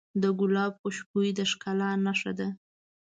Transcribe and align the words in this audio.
د 0.21 0.23
ګلاب 0.39 0.73
خوشبويي 0.81 1.31
د 1.35 1.41
ښکلا 1.51 1.89
نښه 2.05 2.31
ده. 2.39 2.47